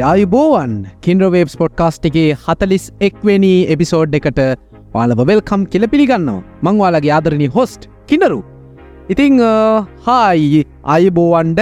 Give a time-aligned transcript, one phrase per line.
[0.00, 0.72] හයි අයිබෝවන්
[1.04, 4.38] කින්ඩ්‍රවේබ්ස් පොඩ්කාස්ට් එකේ හතලිස් එක්වෙනි එපිසෝඩ් එකට
[4.94, 6.44] පාලව වෙල්කම් කියල පිළිගන්නවා.
[6.66, 8.38] මංවාලගේ ආදරණි හොස්ට් කිනරු
[9.12, 9.36] ඉතිං
[10.06, 10.62] හායි
[10.94, 11.60] අයිබෝවන්ඩ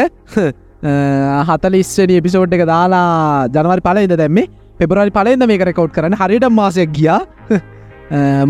[1.50, 4.46] හතලිස්වනි එපිසෝඩ් එක දාලා ජනවරි පලයිද දැම්මේ.
[4.78, 7.20] පෙබරලි පලෙන්ද මේක රෙකෝඩ් කරන හරිට මාසයක් ගියා.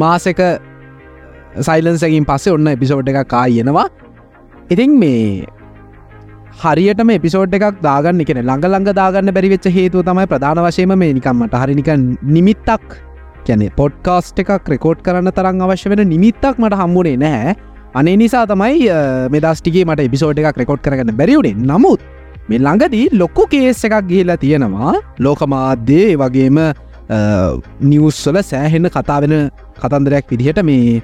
[0.04, 0.42] මාසක
[1.68, 3.88] සයිලන්සකින් පස්සේ ඔන්න එපිසෝඩ් එක කායනවා
[4.70, 5.46] ඉතිං මේ
[6.62, 11.54] හරියටම එපිසෝඩ් එකක් දාගන්න කෙන ළඟ ළඟ දාගන්න බැරිවෙච්ච හේතුව තමයි ප්‍රධාන වශයම මේ නිකම්මට
[11.62, 11.90] හරිනික
[12.36, 12.94] නිමිත්තක්
[13.46, 17.54] කැනෙ පොඩ්කාස්ට් එකක් රෙකෝඩ් කරන්න තරම් අවශ්‍ය වෙන නිමිත්තක් මට හම්බුණේ නැහැ.
[17.98, 18.88] අනේ නිසා තමයි
[19.34, 22.00] මෙදස්ටිගේ මට එපිසෝඩ් එකක් රෙකෝඩ් කරගන්න බැරිවුණේ නමුත්
[22.48, 24.94] මේ ළඟදී ලොක්කු කේස් එකක් ගිහිලා තියෙනවා.
[25.26, 26.58] ලෝක මාධ්‍යයේ වගේම
[27.90, 29.36] නිවස්සල සෑහෙන්න කතා වෙන
[29.82, 30.98] කතන්දරයක් විදිහට මේ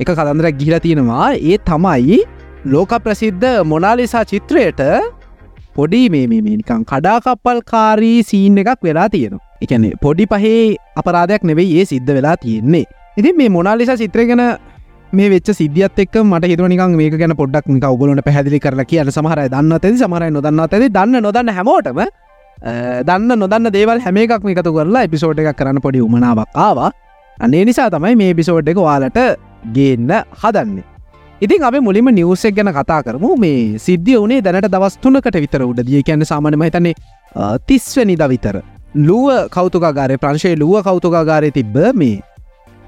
[0.00, 1.28] එක කතන්දරක් ගිහිලා තියෙනවා.
[1.50, 2.18] ඒ තමයි
[2.64, 4.80] ලෝක ප්‍රසිද්ධ මොනාලිසා චිත්‍රයට
[5.74, 9.44] පොඩි මේ මේනිකං කඩාකප්පල් කාරී සීන් එකක් වෙලා තියෙනවා.
[9.62, 12.84] එකන පොඩි පහේ අපරාධයක් නෙවෙයි ඒ සිද්ධ වෙලා තියෙන්නේ.
[13.16, 14.42] ඉතින් මේ මොනාලිසා චිත්‍රය ගැන
[15.12, 19.44] මේ වෙච සිද්ධියත් එක් මට හිතුවනිකන් මේක ගැන පොඩ්ඩක් නික ඔගලට පැදිලි කරලා කියන සමහර
[19.54, 20.90] දන්න ඇති සමහරයි නොදන්න ඇති.
[20.90, 22.04] දන්න නොදන්න හැමෝටම
[23.06, 26.90] දන්න නොදන්න දේවල් හැම එකක් එකතු කරලා එපිසෝඩ් එකක් කරන්න පොඩි උමනාවක් ආවා.
[27.38, 29.18] අනේ නිසා තමයි මේ පිසෝඩ් එක වාලට
[29.74, 30.10] ගේන්න
[30.42, 30.97] හදන්නේ.
[31.40, 33.36] ඉතින් අප මුලිම නිවසෙක් ගැන කතා කරමු.
[33.36, 36.94] මේ සිද්ධිය වනේ දැනට දවස්තුනකට විතර උඩ දිය කියන්න සාමනම හිතන්නේ
[37.66, 38.56] තිස්වනි ද විතර.
[39.08, 42.18] ලුව කෞතුකාගාරය ප්‍රංශය ලුව කෞතුකාගාරය තිබ්බ මේ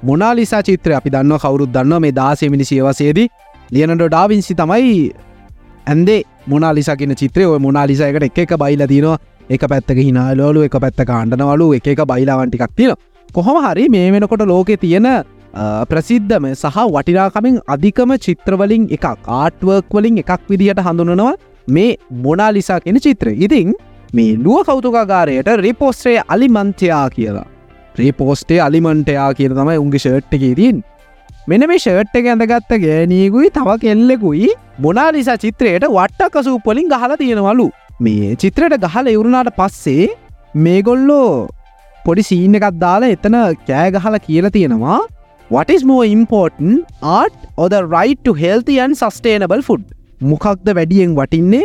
[0.02, 3.28] මොනාලිසා චිත්‍රය අපි දන්න කවුරුත් දන්න මේ දාසයමිනි සියවසේදී
[3.70, 4.94] ලියනට ඩාවින්සි තමයි
[5.86, 7.44] ඇන්දේ මොනාලිසාගෙන චිත්‍රය.
[7.46, 12.72] ඔය මොනාලිසයකට එක එක බයිල තිනවා එක පැත්තක හිනාලෝලු එක පැත්ත කාණ්ඩනවලු එක එක බයිලාවන්ටිකක්
[12.76, 12.98] තියෙන
[13.30, 15.06] කොහොම හරි මේ වෙනකොට ලෝකෙ තියෙන
[15.90, 21.32] ප්‍රසිද්ධම සහ වටිනාකමින් අධිකම චිත්‍රවලින් එක ආට්වර්ක් වලින් එකක් විදිහට හඳුනනවා
[21.68, 21.96] මේ
[22.26, 23.72] මොනාලිසා කෙන චිත්‍ර ඉතිං
[24.12, 27.48] මේ ලුව කෞතුකාගාරයට රිපෝස්ට්‍රේ අලිමන්තයා කියලා.
[27.98, 30.82] ්‍රීපෝස්ටේ අලිමන්ටයා කියන තමයි උන්ගේ ෂර්ට් එක තින්
[31.50, 34.48] මෙන මේ ෂර්ට් එක ඇඳගත්ත ගෑනීකුයි තව කෙල්ලෙකුයි
[34.84, 37.70] මොනාලිසා චිත්‍රයට වට්ටකසූපොලින් ගහලා තියෙනවලු.
[38.00, 40.10] මේ චිත්‍රයට ගහල ඉවරුණාට පස්සේ
[40.64, 41.48] මේගොල්ලෝ
[42.04, 43.36] පොඩි සීන එකත් දාලා එතන
[43.68, 45.00] කෑ ගහල කියලා තියෙනවා.
[45.50, 49.84] What is more important art or the right to healthy and sustainable food?
[50.22, 51.62] මොකක්ද වැඩියෙන් වටින්නේ?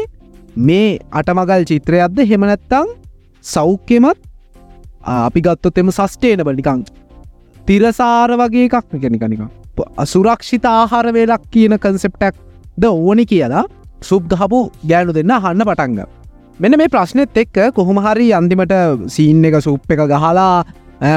[0.68, 0.86] මේ
[1.20, 2.24] අටමගල් චිත්‍රයක්ද?
[2.32, 2.96] හෙමනැත්තං
[3.46, 4.20] සෞඛ්‍යමත්?
[5.08, 6.82] අපි ගත්තොත් එම සස්ටේනබල් නිකං
[7.68, 9.42] තිරසාර වගේ එකක් නිකනිකනික
[9.98, 12.36] අසුරක්ෂිත ආහාර වේලක් කියන කන්සෙප්ටක්
[12.78, 13.66] ද ඕනි කියලා
[14.02, 16.00] සුබ් ගහපු ගෑනු දෙන්න හන්න පටන්ග
[16.60, 18.76] මෙන මේ ප්‍රශ්නෙත් එක්ක කොහොම හරි අන්තිමට
[19.16, 20.50] සීන් එක සුප් එක ගහලා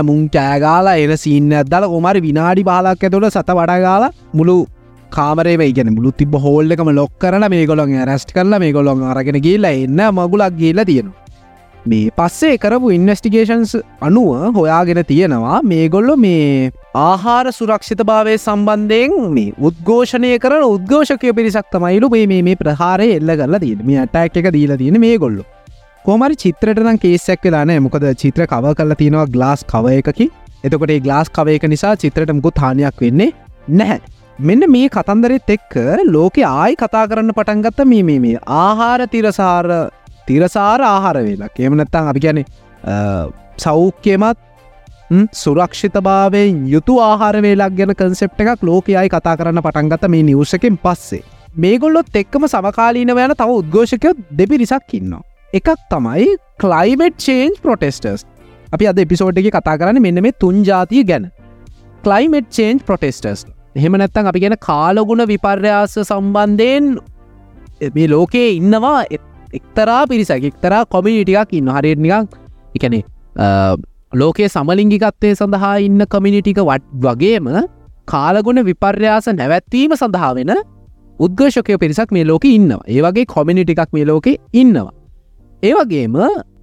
[0.03, 4.57] මුං කෑගාලා එන සිීන්න ඇදල කොමරි විනාඩි බාලක් ඇතුළ සත වඩගාලා මුළු
[5.13, 9.75] කාමරේ ගැන මුළු තිබ හෝල්ලකම ලොක් කරන මේ ගොලොන් රැස්ට කරලා මේ ගොලොන් අරගෙන කියලා
[9.79, 11.25] එන්න මගුලක් ගේලා තියෙනවා.
[11.87, 20.33] මේ පස්සේ කරපු ඉන්වස්ටිගේෂන්ස් අනුව හොයාගෙන තියෙනවා මේගොල්ලො මේ ආහාර සුරක්ෂිත භාවය සම්බන්ධයෙන් මේ උද්ඝෝෂණය
[20.39, 25.01] කරන උද්ඝෝෂකය පිරිසක් තමයිලු මේ මේ ප්‍රහාරය එල්ල කරලා තියෙන මේ අටැක් එක දීලා තියෙන
[25.01, 25.45] මේ ගොල්ලො
[26.09, 30.27] කොමරි චිත්‍රටනම් කේසක් වෙලානෑ මොකද චිත්‍ර කව කල තියෙනවා ගලාස් කව එකකි.
[30.67, 33.35] එතකොට ගලාස් කවයක නිසා චිත්‍රට මුකු තානයක් වෙන්නේ
[33.71, 33.99] නැහැ.
[34.41, 35.77] මෙන්න මේ කතන්දරෙත් එක්ක
[36.15, 39.69] ලෝකෙ ආයි කතා කරන්න පටන්ගත්ත මේ මේ මේ ආහාර තිරසාර
[40.27, 42.45] තිරසාර ආහාර වෙලා එමනත්තං අපි ගැන
[43.59, 44.45] සෞඛ්‍යමත්
[45.35, 51.25] සුරක්ෂිතභාවයෙන් යුතු ආහාර වේලක් ගැන කන්සෙප් එකක් ලෝකයයි කතා කරන්න පටන්ගත මේ නිවසකෙන් පස්සේ.
[51.57, 55.27] මේගොල්ලොත් එක්කම සමකාලීන යන තව උද්ඝෝෂකයෝ දෙපිරිසක් ඉන්නවා.
[55.53, 56.27] එකක් තමයි
[56.59, 58.25] කලයිමට් චේන්ජ් ප්‍රොටෙස්ටර්ස්
[58.73, 61.31] අපි අද එපිසෝඩ් එක කතා කරන්න මෙන්න මේ තුන් ජාතිය ගැන.
[62.05, 66.99] කලයිමට් චේන්ජ් ප්‍රොටෙස්ටර්ස් එහෙම නැත්තන් අපි ගැන කාලගුණ විපර්යාස සම්බන්ධයෙන්
[67.95, 68.99] මේ ලෝකයේ ඉන්නවා
[69.53, 72.37] එක්තරා පිරිසක් එක්තරා කොමිනිටිකක් ඉන්න හරිනිකක්
[72.77, 73.03] එකනේ
[74.15, 77.49] ලෝකයේ සමලිංගිකත්තය සඳහා ඉන්න කමිනිටික වට වගේම
[78.07, 80.53] කාලගුණ විපර්යාස නැවැත්වීම සඳහා වෙන
[81.19, 82.85] උද්ගර්ශකය පිරිසක් මේ ලෝක ඉන්නවා.
[82.87, 84.98] ඒ වගේ කොමිනිටිකක් මේ ලෝකෙ ඉන්නවා.
[85.63, 86.19] ඒවගේම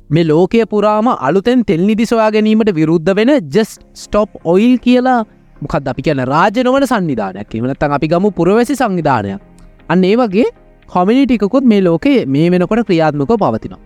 [0.09, 5.19] මේ ලෝකය පුරාම අලුතෙන් තෙල් නිදි සොයා ගැනීමට විරුද්ධ වෙන ජස් ස්ටොප් ඔයිල් කියලා
[5.62, 9.42] මොකද අපි කියන රාජනවන සංවිධානයක් එමනත්තන් අපි ගමු පුරවැසි සංවිධානයක්
[9.89, 10.47] අන්න ඒ වගේ
[10.89, 13.81] කොමිනිටිකුත් මේ ලෝකයේ මේ වෙනකොට ක්‍රියාත්මක පවතිනවා.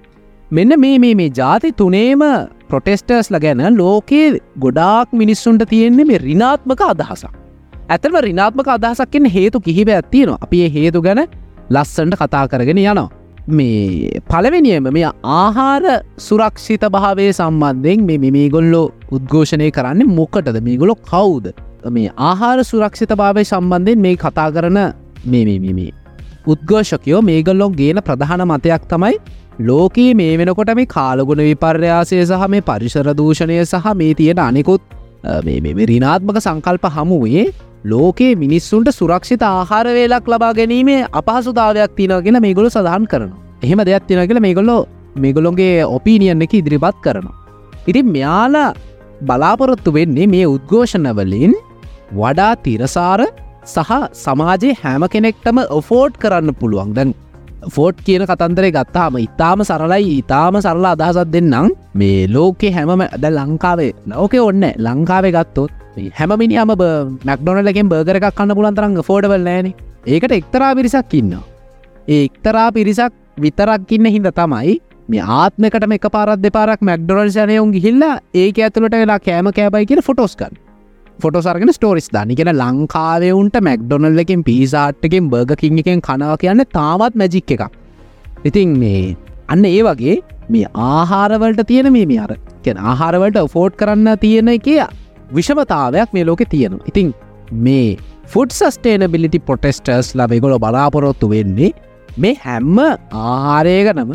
[0.52, 2.24] මෙන්න මේ මේ මේ ජාති තුනේම
[2.70, 7.34] ප්‍රොටෙස්ටර්ස්ල ගැන ලෝකයේ ගොඩාක් මිනිස්සුන්ට තියෙන්නේ මේ රිනාත්මක අදහසක්.
[7.90, 11.24] ඇතම රිනාත්මක අදහසක්ෙන් හේතු කිහිප ඇත්තියෙනවා අපි හේතු ගැන
[11.70, 13.10] ලස්සන්ට කතා කරගෙන යනවා.
[13.52, 15.84] මේ පලවෙනියම මේ ආහාර
[16.18, 20.62] සුරක්ෂිත භාවය සම්බන්ධයෙන් මේ මේගොල්ලෝ උද්ඝෝෂණය කරන්න මොකටද?
[20.62, 21.52] මේගොලො කවුද?
[21.90, 24.80] මේ ආහාර සුරක්ෂිත භාවය සම්බන්ධයෙන් මේ කතා කරන
[25.26, 25.92] මේ
[26.48, 29.18] උද්ඝෝෂකයෝ මේගොල්ලො ගේන ප්‍රධාන මතයක් තමයි
[29.62, 34.82] ලෝකයේ මේ වෙනකොට මේ කාලගුණ විපර්යාසය සහ මේ පරිශරදූෂණය සහ මේ තියෙන අනෙකුත්
[35.24, 37.54] රිනාත්මක සංකල්ප හමුවේ
[37.86, 43.32] ලෝකයේ මිනිස්සුන්ට සුරක්ෂිත ආහාර වේලක් ලබා ගැනීමේ අපහසුතාවයක් තිනගෙන මේගොලු සඳහන් කරන
[43.64, 47.36] එහෙම දෙයක් තින කියල මේගොල්ලෝ මේගොලොන්ගේ ඔපීනියන් එක ඉදිරිපත් කරනවා.
[47.88, 48.74] ඉතින් මෙයාලා
[49.22, 51.54] බලාපොරොත්තු වෙන්නේ මේ උද්ඝෝෂණවලින්
[52.12, 53.22] වඩා තිරසාර
[53.66, 56.94] සහ සමාජයේ හැම කෙනෙක්ටම ඔෆෝඩ් කරන්න පුළුවන්.
[56.94, 57.14] දැන්
[57.68, 61.76] ෆෝට් කියන කතන්දරේ ගත්තාම ඉතාම සරලයි ඉතාම සරලා අදහසත් දෙන්නම්.
[61.94, 65.72] මේ ලෝකෙ හැමම ද ලංකාවේ ලෝක ඔන්න ලංකාවේ ගත්තොත්
[66.14, 66.72] හැමිනිියම
[67.26, 69.74] මැක්ඩොනලකින් බර්ගර එකක් කන්න පුලන්තරංග ෆෝඩවල් නෑන
[70.08, 71.34] ඒකට එක්තරා පිරිසක් ඉන්න
[72.08, 74.80] ඒ එක්තරා පිරිසක් විතරක්කින්න හිද තමයි
[75.10, 80.54] මේ ආත්මකට එක පාරත් දෙපාරක් මැක්ඩොරල්ෂනයුන් ගිහිල්ලා ඒක ඇතුළට වෙලා කෑම කෑබයි කියෙන ෆොටෝස්කන්
[81.20, 87.64] ෆොටෝසර්ගෙන ස්ටෝරිස් දනි කියෙන ලංකාවයවුන්ට මැක්ඩොනල්ලකින් පිසාට්ටකින් බර්ගකින් එකෙන් කනාව කියන්න තාවත් මැජික් එකක්.
[88.46, 89.02] ඉතින් මේ
[89.50, 90.16] අන්න ඒ වගේ
[90.50, 92.32] මේ ආහාරවලට තියෙන මේ මේ අර
[92.64, 94.70] කෙන ආහාරවලට ෆෝට් කරන්න තියෙන එක
[95.32, 96.88] විෂමතාවයක් මේ ලෝකෙ තියෙනවා.
[96.92, 97.14] ඉතින්
[97.60, 101.72] මේ ෆුඩ් සස්ටේනබිලිටි පොටෙස්ටර්ස් ලබෙගොල බලාපොරොත්තු වෙන්නේ
[102.18, 104.12] මේ හැම්ම ආහාරයගනම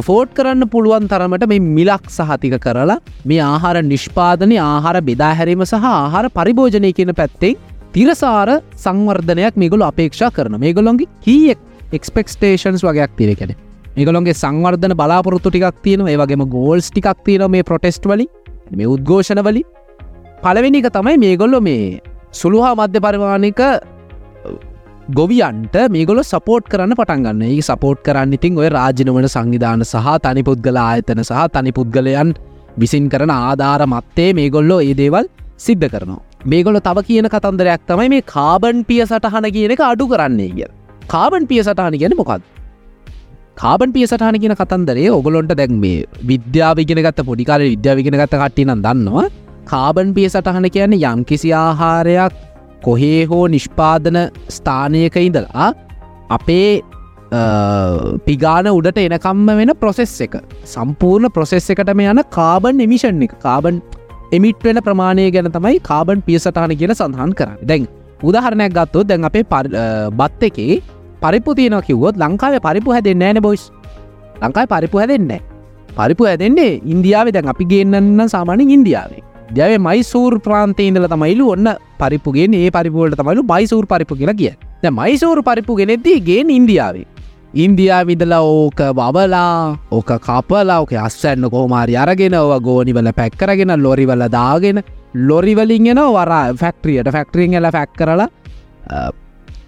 [0.00, 6.24] ෆෝට් කරන්න පුළුවන් තරමට මේ මිලක් සහතික කරලා මේ ආහාර නිෂ්පාදනය ආහාර බෙදාහැරීම සහ ආහාර
[6.30, 7.58] පරිභෝජනය කියන පැත්තෙන්
[7.92, 11.60] තිරසාර සංවර්ධනයක් මේගොල අපේක්ෂා කරන මේගොලොන්ගේ කීයෙක්
[11.92, 13.52] එක්ස්පෙක්ස්ටේෂන්ස් වගේයක් තිර කෙන
[13.96, 18.26] ඒගොලොන්ගේ සංවර්ධන බලාපොරොත්තු ටිකක් තියෙන ඒවගේම ගෝල්ස් ටිකක් තියෙන මේ ප්‍රොටෙස්ට් වලි
[18.72, 19.62] මේ උද්ඝෝෂණ වලි
[20.42, 22.00] පලවෙනික තමයි මේගොල්ලො මේ
[22.32, 23.60] සුළුහා මධ්‍ය පරිවාණික
[25.16, 30.78] ගොවියන්ට මේගොල සපෝට් කරන්න පටන්ගන්න ඒ සපෝට් කරන්න ඉතින් ඔය රාජනවන සංවිධාන සහ තනි පුද්ගල
[30.78, 32.30] ආයතන සහ තනි පුද්ගලයන්
[32.76, 35.26] විසින් කරන ආධාර මත්තේ මේගොල්ලෝ ඒ දේවල්
[35.58, 36.22] සිද්ධ කරනවා.
[36.44, 40.70] මේගොල තව කියන කතන්දරයක් තමයි මේ කාබන් පිය සටහන කියන එක අඩු කරන්නේ කිය.
[41.06, 42.46] කාබන් පිය සටහන ගැන මොකක්ද.
[43.56, 49.26] කාබන් පිය සටහන කියන කතන්දරේ ඔගොලොන්ට දැන් මේ විද්‍යාවිගෙන ගත්ත පොඩිකාල විද්‍යාවිගෙන ගත්ත කට්ටිනම් දන්නවා
[49.66, 52.40] කාබන් පිය සටහන කියන්නේ යම් කිසි ආහාරයක්
[52.86, 54.18] කොහේ හෝ නිෂ්පාදන
[54.56, 55.68] ස්ථානයක ඉඳලා
[56.36, 56.68] අපේ
[58.26, 60.34] පිගාන උඩට එනකම්ම වෙන ප්‍රොසෙස් එක.
[60.74, 63.34] සම්පූර්ණ ප්‍රොසෙස් එකටම යන කාබන් එමිෂන් එක.
[63.46, 63.82] කාබන්
[64.38, 67.60] එමිට් වෙන ප්‍රමාණය ගැන තමයි කාබන් පියසටාන කියන සඳහන් කරන්න.
[67.70, 67.86] දැන්
[68.22, 69.44] උදාහරණයක් ගත්තොත් දැන් අපේ
[70.20, 70.82] බත් එකේ
[71.22, 73.64] පරිපු තියන කිව්වොත් ලංකාව පරිපු හැදෙන් ෑන බොයිස්
[74.42, 75.40] ලංකායි පරිපු හැදෙන්නේ
[75.98, 77.26] පරිපු හැදෙන්නේ ඉන්දියාව.
[77.34, 79.22] දැන් අපි ගේන්නන්න සාමානින් ඉන්දියාවේ.
[79.56, 81.68] දැව මයිසූර් ප්‍රාන්තය ඉඳල තමයිලු ඔන්න
[82.00, 84.52] පරිපුගේ ඒ පරිපුවලට තමයිලු බයිසූර් පරිපු කියලා කිය
[84.82, 87.06] ද මයිසූර් පරිපු ගෙනෙද්දී ගේ ඉන්දියාවේ.
[87.54, 94.80] ඉන්දයා විදලා ඕක බබලා ඕක කපලා ඕක අස්සන්න කෝමාරි අරගෙන ඔව ගෝනිවල පැක්කරගෙන ලොරිවල දාගෙන
[95.28, 98.28] ලොරිවලින්ගෙන වරා ෆැක්ට්‍රියට ෆැක්ටරින් එල ෆැක් කරලා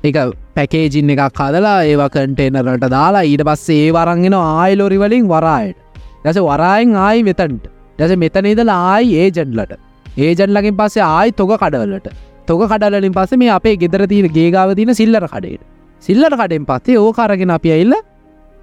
[0.02, 0.16] එක
[0.56, 5.76] පැකේජින් එකක් කදලා ඒවා කටේනරට දාලා ඊට පස්සේ ඒ වරන්ගෙන ආයි ලොරිවලින් වරායට.
[6.24, 9.74] දැස වරායෙන් ආයි වෙතන්ට දැස මෙතනේදල ආයි ඒජන්ලට
[10.18, 12.08] ඒජන්ලකින් පස්සේ ආයි තොක කඩවලට.
[12.48, 15.62] තොක කඩලින් පස්සේ මේ අපේ ගෙදර තියෙන ගේගාව තින සිල්ලර කඩේට.
[16.02, 17.94] සිල්ලට කඩෙන් පස්සේ ඕ කරගෙන අපි ඇල්ල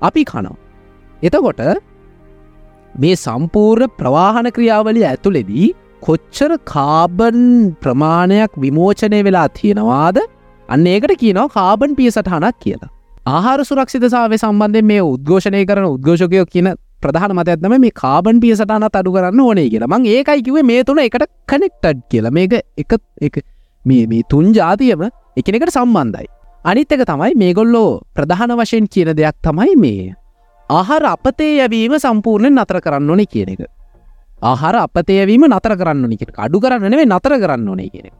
[0.01, 0.57] අපි කනවා.
[1.21, 1.61] එතකොට
[2.95, 5.67] මේ සම්පූර්ණ ප්‍රවාහන ක්‍රියාවලිය ඇතුළෙදී
[6.01, 7.41] කොච්චර කාබන්
[7.81, 10.17] ප්‍රමාණයක් විමෝචනය වෙලා තියෙනවාද?
[10.69, 12.91] අන්න ඒකට කියනවා කාබන් පිය සටහනක් කියලා.
[13.27, 16.69] ආහාර සුරක්ෂිතසාාව සම්බන්ධය මේ උද්ඝෝෂණය කරන උද්ඝෝෂකයෝ කියන
[17.03, 19.91] ප්‍රධාන මතයත්නම මේ කාබන් පිය සටහන අඩු කරන්න ඕනේ කියලා.
[19.93, 22.31] මං ඒකයි කිවේ මේ තුන එකට කනෙක්ටඩ් කියලා.
[22.31, 23.43] මේක එක එක
[23.85, 25.03] මේ මේ තුන් ජාතියම
[25.37, 26.27] එකනෙකට සම්බන්ධයි.
[26.65, 30.15] අනිත් එක තමයි මේගොල්ලෝ ප්‍රධාන වශයෙන් කියන දෙයක් තමයි මේ
[30.69, 33.61] ආහාර අපතේ යැවීම සම්පූර්ණයෙන් නතර කරන්න ඕනේ කියන එක.
[34.41, 38.11] ආහාර අපතයවීම නතර කරන්න නික අඩු කරන්නනේ නතර කරන්න ඕනේ කියන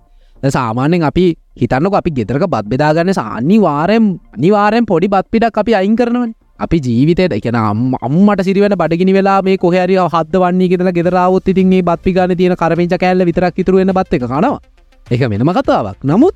[0.50, 5.96] සාමාන්‍යෙන් අපි හිතන්නක අපි ගෙදරක බත් බෙදාගන්න සාන්නි වාරයෙන් නිවාරයෙන් පොඩි බත් පිටක් අපි අයින්
[5.96, 6.34] කරනවන.
[6.66, 11.82] අපි ජීවිතයට එකන අම්මට සිරිවන බඩගිනි වෙලා මේ කොහැරි හද වන්නේ ගෙතල ගෙදරාවත් ඉතින් මේ
[11.82, 14.60] බත්පි ගන්න තියෙන කරමිච කෑල්ල විතරක් ඉතුරුවෙන බත් එක කනවා.
[15.08, 15.98] එක වෙනම කතාවක්.
[16.04, 16.36] නමුත්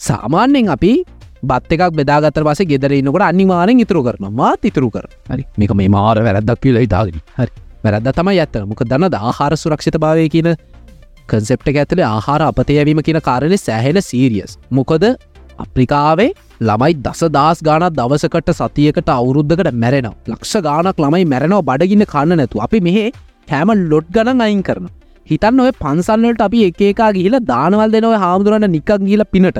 [0.00, 0.92] සාමාන්‍යෙන් අපි
[1.42, 5.46] බත් එකක් බෙදාගතර පස ගෙදරන්නකට අනිවාරෙන් ඉතුරු කරන මාත් ඉතුරු කර හරි.
[5.56, 7.50] මේක මේ මාර වැරදක් කියලා ඉතාගෙන හරි.
[7.84, 8.60] වැරද තමයි ඇත්ත.
[8.66, 10.54] මොක දන්න ආහාර සුරක්ෂිත භාවය කියන
[11.30, 15.04] කන්සෙප්ට ඇතුලේ ආහාර අපතයවීම කියන කාරණය සෑහෙන සීරියස් මොකද
[15.64, 16.30] අප්‍රිකාවේ
[16.68, 20.16] ළමයි දස දස් ගානත් දවසකට සතියකට අවුරුද්ධකට මැරෙනවා.
[20.32, 23.08] ලක්ෂ ගානක් ළමයි මැරෙනවා බඩගින්න කන්න නැතු අපි මෙහේ
[23.48, 24.88] හැම ලොඩ් ගණන් අයින් කරන
[25.26, 29.58] හිතන්න ඔය පන්සල්ලට අපි එකකා ගිහිල දානවල් දෙනව හාමුදුරන්න නිකක් ගීල පිනට.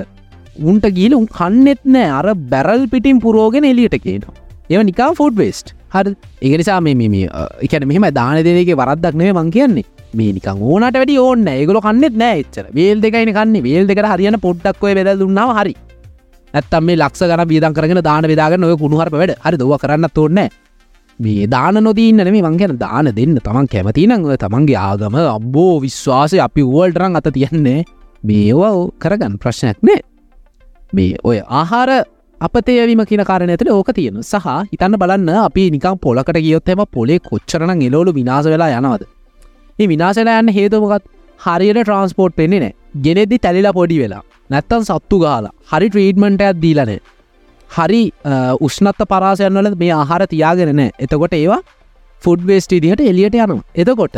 [0.71, 2.09] උන්ට ගීල උන් කන්නෙත් නෑ.
[2.19, 4.35] අර බැරල් පිටින් පුරෝගෙන එලියට කියනවා
[4.73, 6.13] ඒව නිකා ෆෝඩ් වේස්ට් හරි
[6.49, 7.29] ඒනිසා මේ
[7.67, 9.87] එකන මෙහම දාන දෙනගේ වරද්දක් නේ මං කියන්නේ.
[10.19, 12.67] මේ නිකං ඕනට වැඩි ඕන්න ඒගොල කන්නෙත් නෑ එච්චර.
[12.79, 13.65] වේල් දෙකයින කන්නේ.
[13.69, 15.75] වේල් දෙකට හරියන පොඩ්ඩක්ොය බෙද දුන්නාව හරි.
[16.55, 19.33] ඇත්තම් මේ ලක්ෂ ගන බීදන් කරගෙන දාන විදාගන්න ඔය කුණුහර වැඩ.
[19.45, 20.41] හරි දව කරන්න තෝන්න
[21.19, 23.37] මේ දාන නොදීන්න නෙමේ මංගැන දාන දෙන්න.
[23.47, 27.85] තමන් කැමති නංව තමන්ගේ ආගම අබ්බෝ විශ්වාසය අපි වුවල්ටරං අත තියන්නේ
[28.23, 30.01] මේවා කරගන්න ප්‍රශ්නයක් නෑ
[30.93, 31.91] මේ ඔය ආහාර
[32.39, 34.19] අපතේවීම කියන කාරණ ඇතට ඕක තියෙන.
[34.23, 39.07] සහ හිතන්න බලන්න අපි නිකම් පොලකට ගියොත්තම පොලේ කොච්චරන එලෝලු විනාස වෙලා යනවද?
[39.79, 41.07] ඒ විනාසලා යන්න හේතුමකත්
[41.41, 44.23] හරියට ට්‍රන්ස්පෝර්ට් පෙන්නේ නෑ ගෙනෙදදි තැලිලා පොඩි වෙලා.
[44.51, 47.01] නැත්තන් සත්තු ගාලා හරි ට්‍රීඩ්මන්ටයක් දීලනේ
[47.71, 48.03] හරි
[48.67, 51.61] උෂ්නත්ත පරාසයන්වල මේ ආහාර තියාගෙනන එතකොට ඒවා
[52.23, 53.65] ෆුඩ් වේස්ට දිහට එලියට යනවා.
[53.75, 54.17] එතකොට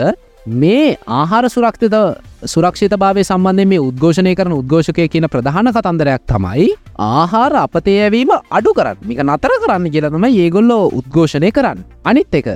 [0.63, 1.97] මේ ආහාර සුරක්තිත
[2.45, 6.69] සුරක්ෂිත භාවය සම්බන්ධය මේ උද්ඝෝෂණය කරන උද්ඝෝෂකය කියන ප්‍රධාන කතන්දරයක් තමයි
[7.11, 8.99] ආහාර අපතයවීම අඩු කරන්න.
[9.09, 11.85] මික නතර කරන්න කියලනම ඒගොල්ලෝ උද්ඝෝෂණය කරන්න.
[12.05, 12.49] අනිත් එක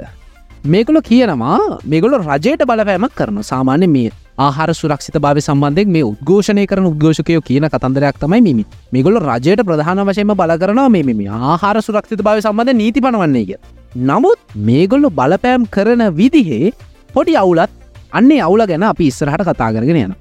[0.66, 6.86] මේගොල කියනවා මේගොල රජයට බලපෑමක් කරන සාමාන්‍ය මේ ආහාර සුරක්ෂිත භාව සම්බන්ධෙක් මේ උද්ඝෝෂණය කරන
[6.90, 8.64] උද්ඝෝෂකයෝ කියන කතන්දරයක් තමයි මිමි.
[8.92, 11.20] මේගොල රජයට ප්‍රධාන වශයම බල කරනවා මේ මෙම.
[11.44, 13.58] ආහාර සුරක්ෂිත භාව සම්බන්ධ නීති පනවන්නේ කිය
[14.02, 14.38] නමුත්
[14.68, 16.72] මේගොල්ලු බලපෑම් කරන විදිහේ
[17.14, 17.72] පොඩි අවුලත්
[18.12, 20.14] අන්නේ අවුල ගැන අපි ඉස්සරහට කතා කරගෙන යන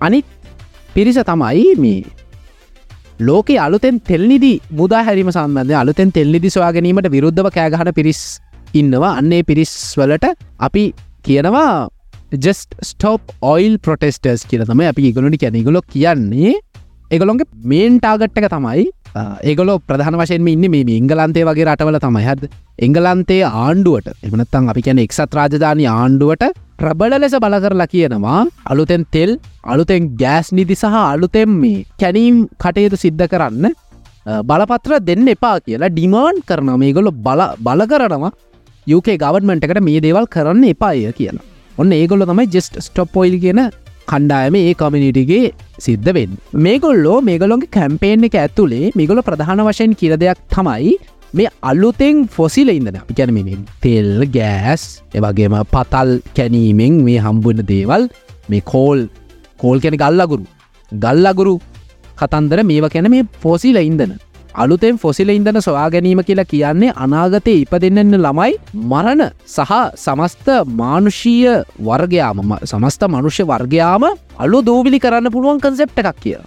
[0.00, 0.26] අනිත්
[0.94, 2.02] පිරිස තමයි මේ
[3.20, 8.40] ලෝකේ අලුතෙන් තෙල්නිදි මුදා හැරිම සම්බන්ධය අලුතෙන් තෙල්නිදි සොයා ගැනීමට විරුද්ධව කෑගහන පිරිස්
[8.74, 9.16] ඉන්නවා.
[9.20, 10.84] අන්නේ පිරිස් වලට අපි
[11.22, 11.88] කියනවා
[12.46, 16.52] ජෙස්ට ස්ටෝප් ඔයිල් ප්‍රොටෙස්ටර්ස් කියල තම අපි ඉගලනි කැනගොලො කියන්නේ
[17.10, 18.84] එගොලොන්ගේ මේන් ටාගට්ටක තමයි
[19.50, 22.24] ඒගොල ප්‍රධාන වශයෙන් ඉන්න මේ ඉංගලන්තේ වගේ රටවල තමයි.
[22.28, 22.50] හද
[22.86, 26.44] එංගලන්තේ ආණ්ඩුවට එමනත්තං අපි කියන එක්සත් රාජධානය ආණ්ඩුවට
[26.80, 28.40] ප්‍රබල ලෙස බල කරලා කියනවා
[28.72, 29.36] අලුතෙන් තෙල්
[29.74, 33.70] අලුතෙන් ගෑස් නිදි සහ අලුතෙන් මේ කැනීම් කටයුතු සිද්ධ කරන්න
[34.50, 38.32] බලපත්‍ර දෙන්න එපා කියලා ඩිමාන්් කරන මේගොලො බල බල කරනවා.
[38.86, 41.53] යුකේ ගවර්මට එකට මේ දේවල් කරන්න එපාය කියලා.
[41.74, 43.60] ඔන්න ඒගොල්ල තමයි ජෙස්ට ස්ටොප්පොයිල් කියන
[44.08, 45.46] කණ්ඩායම ඒ කොමිනිිටිගේ
[45.78, 50.94] සිද්ධ වෙන් මේගොල්ලෝ මේගොලොන්ගේ කැම්පේෙන් එක ඇතුළේ මේගොල ප්‍රධාන වශයෙන් කියර දෙයක් තමයි
[51.34, 58.04] මේ අල්ලුතෙන් ෆොසිල ඉඳන අපි කැනමින් තෙල් ගෑස් එවගේම පතල් කැනීමෙන් මේ හම්බුවන දේවල්
[58.48, 59.00] මේ කෝල්
[59.58, 60.44] කෝල් කැන ගල්ලගුරු
[60.92, 61.54] ගල්ලගුරු
[62.16, 64.14] කතන්දර මේව කැන මේ ෆොසිල ඉන්දන
[64.54, 68.58] අලුතෙන් ෆොසිල ඉන්දන සොයා ගැනීම කියලා කියන්නේ අනාගතය ඉප දෙන්නන්න ළමයි
[68.90, 71.54] මරණ සහ සමස්ත මානුෂීය
[71.88, 74.04] වර්ගයාම සමස්ත මනුෂ්‍ය වර්ගයාම
[74.38, 76.38] අලු දූවිලි කරන්න පුළුවන් කන්සෙප්ට එකක් කිය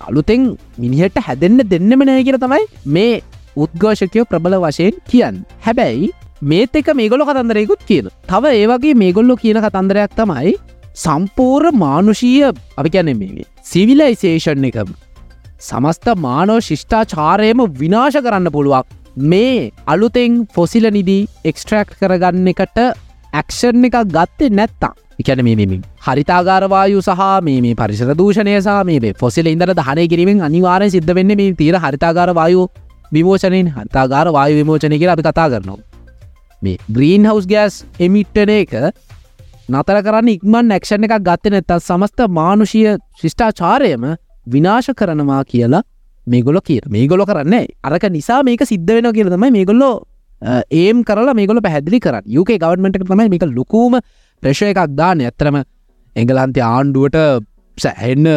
[0.00, 0.44] අලුතෙන්
[0.78, 3.16] මිනිහට හැදෙන්න්න දෙන්නම නෑ කියර තමයි මේ
[3.56, 5.42] උද්ඝෝෂකයෝ ප්‍රබල වශයෙන් කියන්න.
[5.60, 6.10] හැබැයි
[6.42, 8.10] මේත් එක මේගොල කතන්දරයකුත් කියන.
[8.28, 10.54] තව ඒවගේ මේගොල්ලො කියන කතන්දරයක් තමයි
[10.96, 14.78] සම්පූර් මානුෂීය අපි කැනෙ මේ සිවිලයිසේෂන් එක
[15.60, 18.86] සමස්ත මානෝ ශිෂ්ඨාචාරයම විනාශ කරන්න පුළුවක්
[19.26, 22.80] මේ අලුතෙන් ෆොසිල නිදී එක්ස්ට්‍රක්් කරගන්න එකට
[23.32, 29.72] ඇක්ෂන් එකක් ගත්තේ නැත්තා එකන මේමින් හරිතාගාරවායු සහ මේ පරිසර දූෂණය සහ මේ ෆොසිල ඉදර
[29.74, 32.66] දහනය කිරීමෙන් අනිවාරය සිද්ධ වෙන්න මේ තීර හරිතාගාරවායු
[33.12, 35.78] විමෝචනයෙන් හතාගාර වායු විමෝචනය කියලා අපි කතා කරනවා.
[36.62, 38.72] මේ ග්‍රීන් හවස් ගෑස් එමිට්ටන එක
[39.68, 44.06] නතර කරන්න ඉක්මන් නැක්ෂණ එකක් ගත්ත නැත්තත් සමස්ත මානුෂීය ශිෂ්ඨාචාරයම
[44.46, 45.82] විනාශ කරනවා කියලා
[46.26, 49.94] මේගොල කිය මේගොල කරන්නේ අරක නිසා මේක සිද්ධ වෙන කියල තමයි මේගොල්ලෝ
[50.82, 53.98] ඒම් කරලා මේගොල පැහැදිලි කර යුක ගවර්මට තමයි මේක ලොකූම
[54.42, 55.58] ප්‍රශය එකක් දාන ඇත්තරම
[56.16, 57.18] එංගලන්තය ආණ්ඩුවට
[57.78, 58.28] සැහෙන්න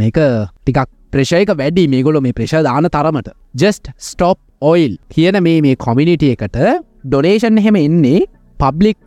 [0.00, 0.18] මේක
[0.64, 1.88] ටිකක් ප්‍රශයක වැඩි.
[1.88, 3.28] මේගොල මේ ප්‍රශ දාන තරමට.
[3.54, 6.58] ජෙස්ට ස්ටොප් ඔයිල් කියන මේ මේ කොමිනිිටිය එකට
[7.04, 8.20] ඩොනේෂන් එහෙම එන්නේ
[8.60, 8.98] පබ්ලික්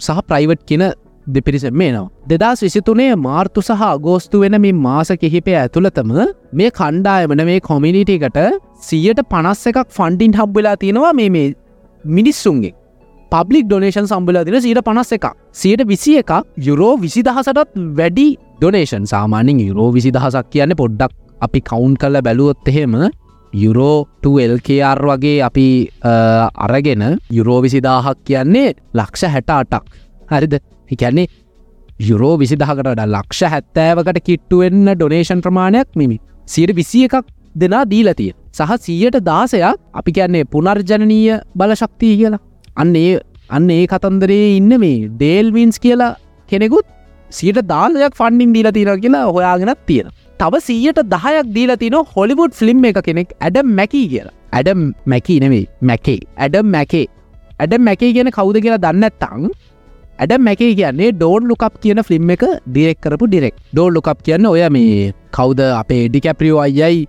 [0.00, 0.84] සහ ප්‍රයිවට් කියන
[1.26, 2.10] දෙපිරිසෙන් මේනවා.
[2.30, 6.12] දෙදස් විසිතුනේ මාර්තු සහ අගෝස්තු වෙන මේ මාස කිහිපය ඇතුළතම
[6.52, 8.38] මේ කණ්ඩායමන මේ කොමිනිිටිකට
[8.80, 11.48] සියට පනස් එකක් ෆන්ඩින් හබ්වෙලා තියෙනවා මේ මේ
[12.04, 12.74] මිනිස්සුන්ගේ
[13.32, 18.28] පබ්ලික් ඩොනේෂන් සම්බල දින සීට පනස් එක සියට විසි එකක් යුරෝ විසිදහසටත් වැඩි
[18.58, 22.94] ඩොනේෂන් සාමානින් යුරෝ විසි දහසක් කියන්න පොඩ්ඩක් අපි කවුන්් කල්ල බැලුවොත් එහෙම
[23.52, 25.66] යුරෝටල්කR වගේ අපි
[26.66, 29.84] අරගෙන යුරෝ විසිදාහක් කියන්නේ ලක්ෂ හැට අටක්
[30.30, 30.54] හරිද?
[30.90, 31.26] හිකැන්නේ
[32.00, 36.16] යුරෝ විසිදහකට ලක්ෂ හැත්තෑවකට කිට්ටුවෙන්න ඩොනේෂන් ප්‍රමාණයක් මිමි.
[36.46, 42.42] සියට විසිය එකක් දෙනා දීලතිය සහ සීයට දාසයක් අපි කියන්නේ පුනර්ජනනීය බලශක්තිය කියලා.
[42.76, 46.12] අන්නේ අන්න ඒ කතන්දරේ ඉන්න මේ ඩේල්වින්ස් කියලා
[46.48, 46.86] කෙනෙකුත්
[47.30, 50.08] සියට දාලයක් ෆන්ඩින් දීල තින කියලා හොයාගෙනත් තියෙන
[50.40, 54.34] තව සීයට දහයක් දීල තින හොලිවුඩ් ෆිල්ම් එක කෙනෙක් ඇඩම් මැකී කියලා.
[54.52, 57.06] ඇඩම් මැකී නෙවෙයි මැකේ ඇඩම් මැකේ
[57.60, 59.46] ඇඩම් මැකේ කියන කවුද කියලා දන්නත්තං
[60.16, 64.62] ඇඩ මැකේ කියන්නේ ඩෝන් ලුකප් කියන ෆිල්ම් එක ඩිරෙක් කරපු ඩිරෙක් ඩෝල් ලුකප් කියන්න ඔය
[64.70, 67.00] මේ කවුද අපේ ඩිකැප්‍රියෝ අයයි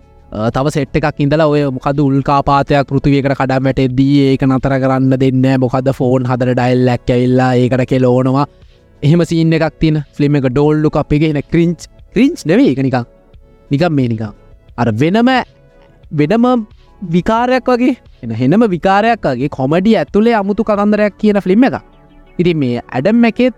[0.49, 5.89] තව සෙට් එකක් ඉඳලා ඔය මොකද උල්කාපාතයක් පෘතිවයකට කඩමට එදී ඒක නතර කරන්න දෙන්න මොකද
[5.93, 8.47] ෆෝන් හදර ඩයිල් ලැක් ඇල්ලා ඒකට කෙලෝනවා
[9.01, 13.05] එහෙම සීන්න එකක් තින ෆිල්ම් එක ඩෝල්ලු අපේගෙන ක්‍රින්ච් ක්‍රින්ච් නෙවේ එක නිකා
[13.71, 14.31] නිකම් මේ නිකා
[14.77, 15.29] අර වෙනම
[16.13, 16.45] වෙනම
[17.09, 21.83] විකාරයක් වගේ එන හෙනම විකාරයක් වගේ කොමඩි ඇතුළේ අමුතු කතන්දරයක් කියන ෆිල්ම් එක
[22.39, 23.53] ඉති මේ ඇඩම් මැකෙත්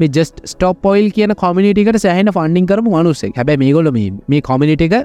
[0.00, 3.36] මේ ජෙස්ට ස්ටප් පොයිල් කියන කොමිනිටිකට සෑහන ෆන්ඩින් කරම මනුස්සෙක්.
[3.40, 4.96] හැබැ මේගොල මේ කොමිනිට එක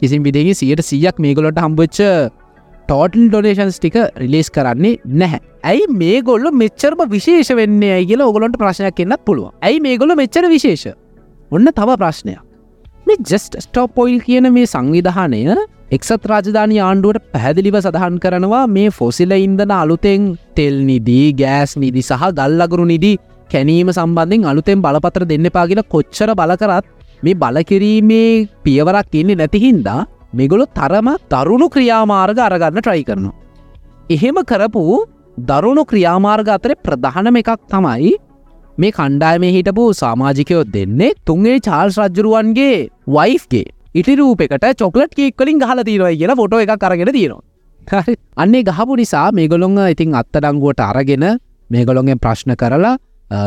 [0.00, 2.00] කිසිම් විදගේ සියට සියක් මේගොලට හම්බච්ච
[2.88, 5.40] ටෝටල් ඩොනේෂන්ස් ටික රිලේස් කරන්නේ නැහැ.
[5.70, 10.14] ඇයි මේ ගොල්ල මෙච්චරම විශේෂ වෙන්නේ ඇයි කියලා ඔගොලොන්ට ප්‍රශ්නයක් එන්නත් පුළුව ඇයි මේ ගොල
[10.22, 10.86] මෙච්චර විශේෂ?
[11.50, 12.40] ඔන්න තව ප්‍රශ්නයක්.
[13.10, 15.40] මේ ජෙස්ට ස්ටෝප් පොයිල් කියන මේ සංවිධානය
[15.96, 22.24] එක්සත් රාජධානය ආණ්ඩුවට පැහැදිලිව සඳහන් කරනවා මේ ෆොසිල ඉන්දන අලුතෙන් තෙල් නිදී ගෑස් නිදි සහ
[22.38, 23.16] ගල්ලගුරු නිදී
[23.50, 26.86] කැනීම සම්බන්ධෙන් අලුතෙන් බලපතර දෙන්න පාගිල කොච්චර බලකරත්
[27.22, 28.30] මේ බලකිරීමේ
[28.64, 30.00] පියවරක් ඉන්නේ නැතිහින්දා
[30.32, 33.36] මෙගොලු තරම දරුණු ක්‍රියාමාර්ග අරගන්න ට්‍රයි කරනවා.
[34.08, 34.84] එහෙම කරපු
[35.50, 38.12] දරුණු ක්‍රියාමාර්ග අතර ප්‍රධානම එකක් තමයි
[38.82, 42.76] මේ කණ්ඩායමේ හිටපු සාමාජිකයෝ දෙන්නේ තුන්ගේ චාල්ස් රජ්ජරුවන්ගේ
[43.16, 43.66] වයිෆ්ගේ
[44.00, 48.04] ඉටි රූපෙකට චොකලට් කේක් කලින් ගහල තීරවයි කියලා ෆොටෝ එක කරගෙන තියෙනවා.
[48.42, 51.26] අන්නේ ගහපු නිසා මේගොලොං ඉතින් අත්තඩංගුවට අරගෙන
[51.70, 52.94] මේගොලොන්ගෙන් ප්‍රශ්න කරලා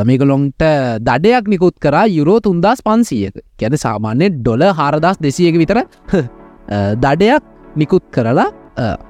[0.10, 0.68] මේගොලොන්ට
[1.10, 3.36] දඩයක් නිකුත් කර යුරෝ තුන්දස් පන්සියක.
[3.60, 5.82] ගැන සාමාන්‍ය ඩොල හාරදස් දෙසියක විතර
[7.06, 7.44] දඩයක්
[7.82, 8.50] නිකුත් කරලා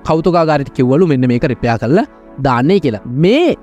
[0.08, 2.10] කෞතුකාගාරිත කිව්වලු මෙන්න මේක රිපයා කරලා
[2.48, 3.06] දාන්නේ කියලා.
[3.24, 3.56] මේ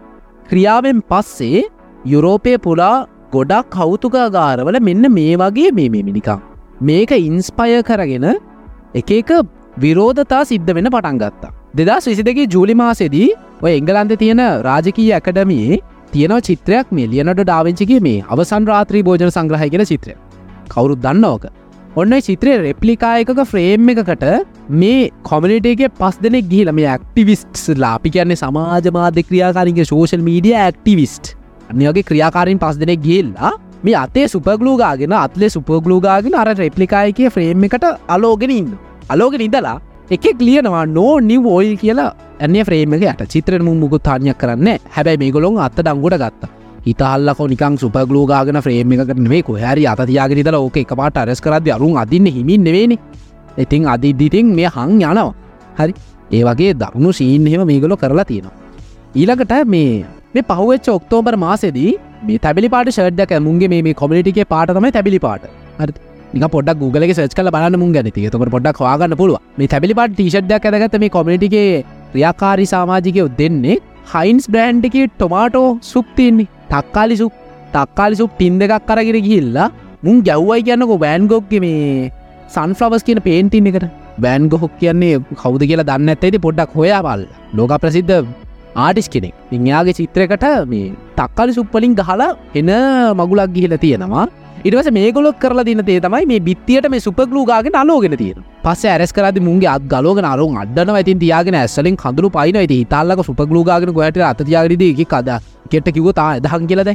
[0.50, 1.68] ක්‍රියාවෙන් පස්සේ
[2.04, 6.40] යුරෝපය පුලා ගොඩක් කෞතුකාගාරවල මෙන්න මේ වගේ මේ මිනිකම්
[6.82, 8.26] මේක ඉන්ස්පය කරගෙන
[8.94, 9.30] එක එක
[9.78, 11.52] විරෝධතා සිද්ධ වෙන පටන් ගත්තා.
[11.76, 13.28] දෙදස් විසිදගේ ජූලි මාසෙදී
[13.62, 15.80] ඔය එංගලන්ද තියෙන රාජකී ඇකඩමියේ
[16.12, 20.14] තියෙන චිත්‍රයක් මේ ලියනට ඩාවෙන්චිගේ මේ අවසන් රාත්‍රී භෝජන සංග්‍රහය කියල චිත්‍රය.
[20.68, 21.44] කවුරුත් දන්න ඕක.
[21.96, 24.24] ඔන්න චිත්‍රය රෙප්ලිකායකක ෆ්‍රේම් එකකට
[24.82, 31.34] මේ කොමිනිටේගේ පස් දෙනෙක් ගිහිල මේ ඇක්ටිවිස්ට් ලාපි කියන්නේ සමාජ මාධ්‍ය ක්‍රියාකාරගේ සෝෂල් මීඩිය ඇක්ටිවිස්ට්
[31.70, 33.52] අනිගේ ක්‍රියාකාරින් පස් දෙනෙක් ගිල්ලා
[33.84, 38.70] මේ අතේ සුපගලූගාගෙන අත්ලේ සුපගලූගාගෙන අර රෙප්ලිකායකය ෆ්‍රේම් එකට අලෝගෙන ඉන්න.
[39.08, 39.76] අලෝගෙන ඉදලා
[40.10, 42.12] එකෙක් ලියනවා නෝ නිව ෝයිල් කියලා.
[42.40, 43.22] ඇන්නේ ෆ්‍රේම එක යට.
[43.32, 46.50] චිත්‍රම මුකුත් තානයක් කරන්න හැබැයි මේගොලොන් අත්ත දංගුට ගත්තා.
[46.86, 51.98] හිතහල්ලක නිකං සුපගලූගාගෙන ෆ්‍රේම් එක කරනේ කොහැරි අතතියාගෙන තල ඕක එක පාට අරස් කරද අරුන්
[52.02, 52.98] අදින්න හිමින් නෙවෙනි
[53.56, 55.34] ඉතින් අදිද්දිතින් මේ හං යනවා.
[55.78, 55.94] හරි.
[56.30, 58.56] ඒ වගේ දරුණු සීන් හෙම මේගොලො කරලා තියෙනවා.
[59.14, 60.04] ඊළඟට මේ
[60.34, 61.92] මේ පහුවෙච්ච ඔක්තෝබර් මාසේදී
[62.28, 65.44] මේ තැබිලි පාට ෂඩ්ඩක මුන්ගේ මේ කොමිටිගේ පාටමයි තැබිලි පාට.
[66.34, 68.10] නික පොඩක් ගුගල සච් කල බලන්න මුන් ගැන.
[68.16, 71.68] තක පොඩක් හවාගන්න පුළුව මේ තැබිලි පාට ටිෂඩ්ඩක් ඇදගත මේ කොමිටිගේ
[72.12, 73.76] ක්‍රියාකාරි සමාජිකයෝ දෙන්නේ
[74.12, 77.32] හයින්ස් බ්‍රෑන්්ඩගේ ටොමාටෝ සුප්තින්නේ තක්කාලි සුප්
[77.74, 79.68] තක්කාලි සුප් ටින් දෙකක් කරගෙන ගිහිල්ලා
[80.04, 82.12] මුන් ගැව්වයි කියන්නකො බෑන්ගොක්ගේ මේ
[82.54, 83.88] සන්ෆලවස් කියන පේන්ටින් එකට.
[84.22, 87.22] බෑන් ගොහොක් කියන්නේ කවුද කියලා දන්න ඇත්තයිති පොඩ්ඩක් හොයාබල්
[87.58, 88.16] ලෝක ප්‍රසිද්ධ
[88.76, 89.34] ආටිස් කෙනෙක්.
[89.52, 92.70] ඉංයාගේ චිත්‍රයකට මේ තක්කාලි සුප්පලින් ගහලා එන
[93.18, 94.28] මගුලක් ගිහිල තියෙනවා.
[94.64, 99.38] ඉටවස මේගොලොක් කරලා දින තේ තමයි මේ බිත්තියට මේ සුපගලූගාගෙන අලෝගෙන තියෙන පස්ස ඇරස් කරද
[99.46, 104.82] මුන්ගේ අත් ගලෝගෙන අරුන් අඩන ඇතින් තියාගෙන ඇස්සලින් කඳුරු පයින ඇති හිතාල්ලක සුපගලූගාගෙන ගොයට අතතියාගරිද
[104.88, 105.38] එක කද
[105.72, 106.92] කෙට කිව තා එදහන් කියලද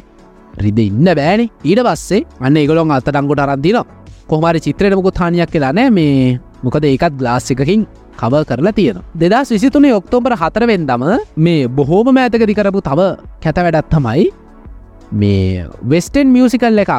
[0.64, 1.50] රිද ඉන්න බෑනේ.
[1.70, 3.82] ඊට පස්සේ අන්න ඒගොලොන් අත්තටංගොට අරන්දින
[4.30, 7.88] කොහමරි චිත්‍රයට මොකොත් හානියක් කියලා නෑ මේ මොකද ඒකත් ගලාස්සිකකින්
[8.22, 11.06] කව කරලා තියෙන දෙදස් විසිතුනේ ඔක්තෝබර හතරවෙන්දම
[11.38, 13.12] මේ බොහෝම මෑතකදි කරපු තව
[13.44, 14.26] කැත වැඩත් තමයි
[15.14, 16.94] මේ වෙස්ටන් මියසිකල් එකක්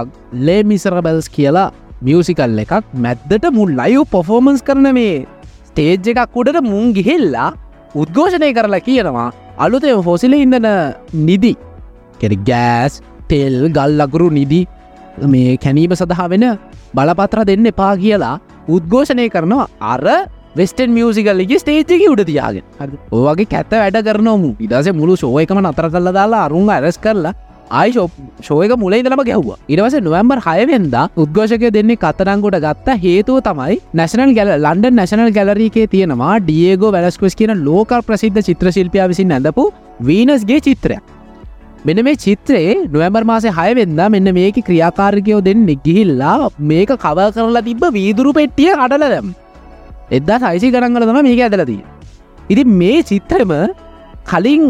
[0.46, 1.68] ලේ මිසරබල්ස් කියලා
[2.02, 5.26] මියසිකල් එකක් මැද්දට මුල් ලයු පොෆෝමන්ස් කරන මේ
[5.68, 7.50] ස්ටේජ් එකක් උඩට මුන් ගිහෙල්ලා
[7.94, 10.68] උද්ඝෝෂණය කරලා කියනවා අලුතය ෆොසිල ඉඳන
[11.26, 11.52] නිදි.
[12.20, 14.60] කෙරි ගෑස් තෙල් ගල් අගුරු නිදි
[15.24, 16.46] මේ කැනීම සඳහා වෙන
[16.94, 18.36] බලපත්‍ර දෙන්න එපා කියලා
[18.68, 19.66] උද්ඝෝෂණය කරනවා.
[19.82, 20.04] අර
[20.58, 22.64] වෙස්ටන් මියසිකල්ලගේ ස්ටේජ්ක උඩ තියාගෙන.
[23.12, 27.34] ඕගේ කැත වැඩ කරනොමු ඉදස මුළු ශෝයකම නතර කල්ල දාලා අරුන් අරස් කරලා
[27.70, 28.06] ආයිශෝ
[28.48, 29.48] ශෝයක මුලයිදලම ගැහ්ව.
[29.74, 36.38] ඉරවස නොවම්බර් හයවෙන්ද උද්ඝෝෂකය දෙන්නේ කතරංගොට ගත්ත හේතුව තමයි නැශනල් ගැල ලන්ඩ නැශනල් ගැලරීකේ තියෙනවා
[36.46, 39.64] ඩියගෝ වැලස්කස් කියන ලෝකල් ප්‍රසිද්ධ චිත්‍රශිල්පය විසින් ඇඳපු
[40.08, 41.02] වීනස්ගේ චිත්‍රයක්.
[41.86, 47.84] මෙන මේ චිත්‍රයේ නොවැම්බර් මාසේ හයවෙන්ද මෙන්න මේක ක්‍රියාකාරකයෝ දෙන්න ගිහිල්ලා මේක කව කරලා තිබ
[47.98, 49.28] වීදුරු පෙට්ටිය අඩලදම්
[50.10, 51.80] එදදා සයිසි කරංගල තම මේක ඇදලදී
[52.50, 53.52] ඉති මේ චිත්‍රම
[54.24, 54.64] කලින්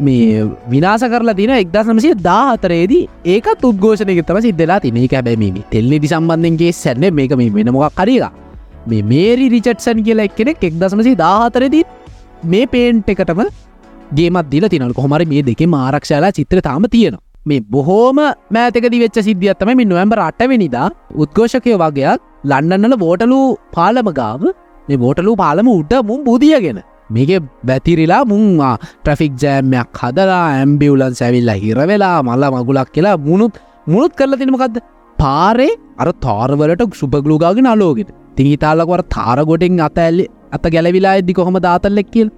[0.00, 6.72] මේ විනාස කරලා තින එක්දසමසේ දාහතරේදී ඒකත් උද්ඝෝෂණය තම සිද්ධලා තින එක හැබැමීම තෙල්නිදි සම්බන්ධන්ගේ
[6.72, 8.26] සැන්න මේක මේ වෙන මොක් කරික
[8.86, 11.84] මේ මේරි රිචට්සන් කියලා එක්කෙනෙක් එක්දසමසේ දාහතරදී
[12.44, 13.42] මේ පේන්ට් එකටම
[14.12, 17.22] ගේමත් දිල තිනල් කොහමර මේ දෙක ආරක්ෂලා චිත්‍ර තාම තියෙනවා.
[17.46, 18.18] මේ බොහෝම
[18.50, 23.40] මෑතකද වෙච්ච සිද්ධියත්තම මේ නොවම්බර අටවෙනිදා උද්ඝෝෂකය වගේයක් ලන්නන්නල බෝටලු
[23.72, 24.42] පාලම ගාව.
[24.88, 26.80] මේ බෝටලු පාලම උට මුම් බුදියගෙන.
[27.10, 27.30] මේක
[27.68, 34.78] බැතිරිලා මුන්වා ට්‍රෆික් ජෑම්මයක් හදලා ඇම්බියවලන් සැවිල්ල හිරවෙලා මල්ල මගුලක් කියලා මුණුත් මුණුත් කරලා තිනමකක්ද
[35.16, 35.70] පාරේ
[36.02, 38.10] අර තාරවලට සුපගලූගාගෙන අලෝගෙන.
[38.36, 42.28] තිහිතාලකවර තාරගොටෙන් අත ඇල්ලි අත ගැලවිලා එද්දි කොහොම දාතල්ලෙක් කියල්?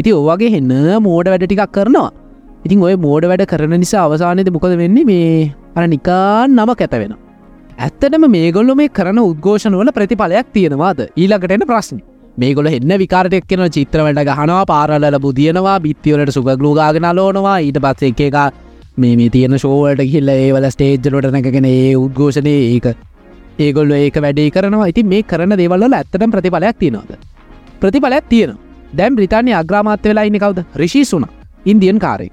[0.00, 0.74] ඉති ඔවගේ හෙන්න
[1.06, 2.10] මෝඩ වැඩ ටිකක් කරනවා.
[2.66, 5.08] ඉතින් ඔය මෝඩ වැඩ කරන නිසා අවසානයද මොකද වෙන්නේ?
[5.10, 7.14] මේ අර නිකා නම කැත වෙන
[7.78, 11.00] ඇත්තටම මේගොල්ල මේ කරන උද්ඝෝෂණවල ප්‍රතිඵලයක් තියෙනවාද?
[11.14, 11.98] ඊළඟට එන ප්‍රශ්න.
[12.36, 18.38] මේගොල එන්න විකාරටයක් කෙන චිත්‍රවලට ගහනවා පාරලල බුදියනවා බිත්තිවලට සුගලූගාගෙන ලෝනවා ඊට පත්ස එක එක
[18.96, 22.90] මේ මේ තියෙන ශෝවලට කියල්ල ඒවල ස්ටේජ්ලට නැගෙන ඒ උද්ඝෝෂණය ඒක
[23.58, 24.90] ඒගොල්ල ඒක වැඩේ කරනවා.
[24.92, 27.14] ඉති මේ කරන දේවල්ල ඇත්තටම ප්‍රතිඵලයක් තියෙනවාද?
[27.80, 28.58] ප්‍රතිඵලයක් තියෙන
[28.92, 30.66] දැම් බ්‍රතාානය අග්‍රාමාත්‍ය වෙලා ඉන්න කවද?
[30.74, 31.30] රිශි සුන
[31.64, 32.30] ඉන්දියන් කාරේ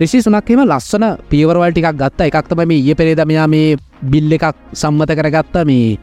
[0.00, 2.20] රිසි සුනක්හෙම ලස්සන පියවරවල් ටිකක් ගත්ත.
[2.28, 3.76] එකක්තම මේ ඒ පෙරේදමයා මේ
[4.12, 5.98] බිල්ල එකක් සම්මත කරගත්ත මේ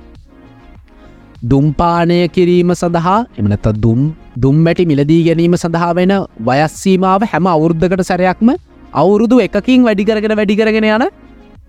[1.44, 4.02] දුම්පානය කිරීම සඳහා එමනත දුම්
[4.38, 6.14] දුම්මැටි මිලදී ගැනීම සඳහා වෙන
[6.48, 8.52] වයස්සීමාව හැම අවුරුද්ධකට සැරයක්ම
[8.94, 11.06] අවුරුදු එකකින් වැඩි කරගෙන වැඩි කරගෙන යන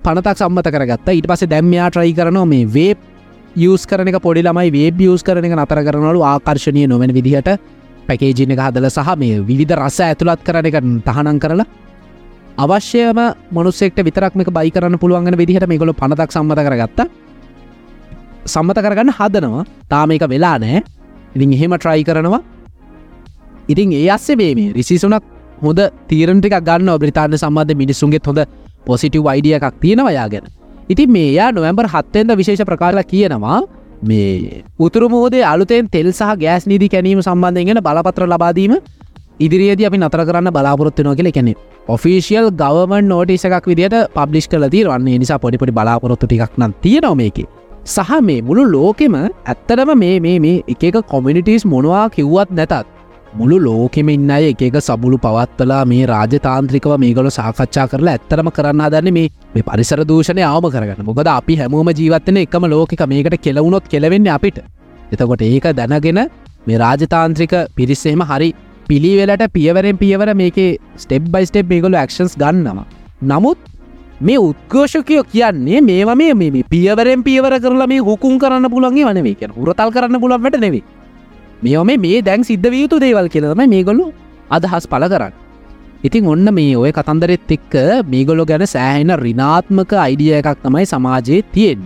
[0.04, 1.08] පනතක් සම්මත කරගත්ත.
[1.08, 2.94] ඊට පස දැම්මයා ට්‍රයි කරනවා මේ වේ
[3.56, 7.50] යස් කරන පොඩි ළමයි වේ බියස් කරන නතර කරනලු ආකර්ශණය නොවෙන විදිහට.
[8.08, 11.66] පැකේජින එක හදල සහ මේ විධ රස ඇතුළත් කරන එක තහනන් කරලා
[12.58, 13.18] අවශ්‍යම
[13.50, 17.00] මොනුස්සෙක්ට විතරක්මක බයි කරන්න පුළුවන්ගෙන විදිහට මේ ගොල පනතක් සම්මත කරගත්ත.
[18.44, 19.64] සම්මත කරගන්න හදනවා.
[19.88, 20.82] තාම එක වෙලා නෑ
[21.34, 22.40] ඉතින් එහෙම ට්‍රයි කරනවා.
[23.68, 25.22] ඉතින් ඒ අස්සේ මේ මේ රිසිසුනක්
[25.62, 28.40] හොඳ තීරණටික ගන්න බ්‍රතාාන සම්බන්ධ මිනිස්සුන්ගේ හොඳ
[28.86, 30.44] පොසිටව් අයිඩිය එකක් තියෙනවා යාගෙන
[30.88, 33.60] ඉතින් මේයා නොවැම්බර් හත්තෙන්ද විශේෂ ප්‍රකාරලා කියනවා
[34.02, 38.74] මේ උතුරමෝදේ අලුතෙන් තෙල් සහ ගෑස් නීති කැනීම සම්බන්ධයෙන් බලපත්‍ර ලබාදීම
[39.40, 41.54] ඉදිරියද අපි නතර කරන්න බලාපොරොත්තු නො කියල කැනෙ
[41.88, 47.46] ඔෆිසිියල් ගවමන් නෝටිස එකක් විදිට පබ්ලිෂ් කල දීරන්නේ නිසා පොඩිපොඩි බලාපොරොත්තු ටික් නම් තියෙනවා මේකේ.
[47.84, 52.86] සහ මේ මුළු ලෝකෙම ඇත්තරම මේ මේ මේ එක කොමිනිිටස් මොනවා කිව්වත් නැතත්
[53.34, 59.14] මුළු ලෝකෙම ඉන්න අය එක සබුලු පවත්වලා මේ රාජතාන්ත්‍රිකව මේගොල සාකච්ඡා කරලා ඇත්තරම කරන්න දන්න
[59.18, 61.02] මේ මේ පරිසර දූෂණය ආම කරගන්න.
[61.04, 64.58] මොකද අපි හැමෝම ජීවත්තන එකම ලෝකක මේකට කෙලවුණොත් කෙලවෙන්න අපිට.
[65.12, 66.28] එතකොට ඒක දැනගෙන
[66.66, 68.54] මේ රාජතාන්ත්‍රික පිරිස්සෙම හරි
[68.92, 72.86] පිළිවෙලට පියවරෙන් පියවර මේකේ ස්ටෙබ් බයි ස්ටෙප් මේගොලු ක්ෂන්ස් ගන්නවා.
[73.24, 73.58] නමුත්
[74.20, 79.54] මේ උත්කෝෂකයෝ කියන්නේ මේවා මේ මේ පියවරෙන් පියවර කරලා මේ හුකුම් කරන්න පුළන්ගේ වනේ කිය
[79.56, 80.82] හුරතල් කරන්න පුළන්ට නෙවේ
[81.62, 84.06] මේම මේ දැන් සිද්ධ වියුතු දේවල් කියලම මේගොලු
[84.50, 85.32] අදහස් පල කරන්න.
[86.06, 87.74] ඉතින් ඔන්න මේ ඔය කතන්දරෙත් එක්ක
[88.12, 91.82] මේගොලො ගැන සෑහෙන රිනාත්මක අයිඩිය එකක් තමයි සමාජයේ තියෙන්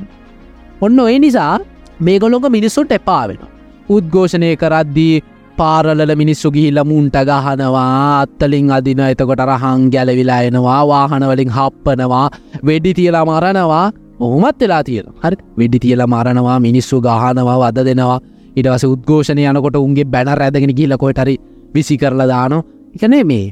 [0.80, 1.54] ඔන්න ඔය නිසා
[2.00, 3.42] මේගොලොක මිනිස්සුට එපා වෙන
[3.88, 5.14] උද්ඝෝෂණය කරද්දී
[5.58, 7.86] පාරලල මිනිස්සු ගිහිල්ල මුන්ට ගහනවා.
[8.22, 10.80] අත්තලින් අදින එතකොට රහං ගැලවිලා එනවා.
[10.90, 12.26] වාහනවලින් හප්පනවා.
[12.68, 13.86] වෙඩි තියලා මරනවා.
[14.20, 18.18] ඔහොමත් වෙලා තියෙන හරි වෙඩි තියල මරනවා මිනිස්සු ගහනවා වද දෙනවා.
[18.58, 21.36] ඉටවස උද්ඝෝෂණය යනකොට උන්ගේ බැන රැදගෙන ගිලකොට හරි
[21.74, 22.58] විසි කරලා දානො
[22.96, 23.46] එකනේ මේ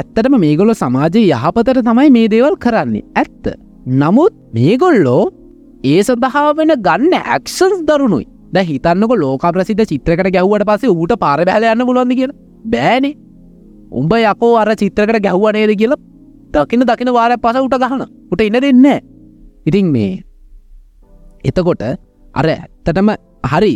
[0.00, 3.04] ඇත්තටම මේගොල්ලො සමාජය යහපතට තමයි මේ දේවල් කරන්නේ.
[3.14, 3.44] ඇත්ත.
[4.00, 5.24] නමුත් මේගොල්ලෝ
[5.84, 8.26] ඒ සඳහා වෙන ගන්න ඇක්ෂන්ස් දරුණුයි.
[8.52, 12.38] ද හිතන්නක ලෝක ප්‍රසිද චිත්‍රකට ගැව්වට පසේ ඌට පාර බැල යන්න පුලොන්ද කියලා?
[12.66, 13.14] බෑනේ.
[13.92, 16.00] උඹ යකෝ අර චිත්‍රකට ගැව්වනේද කියලා
[16.54, 18.86] දකින දකින වාරය පස උට ගහන උට ඉන්න දෙන්න
[19.66, 20.12] ඉතින් මේ
[21.44, 21.82] එතකොට
[22.34, 23.10] අර ඇත්තටම
[23.44, 23.72] හරි